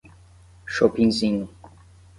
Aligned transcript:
Chopinzinho 0.73 1.45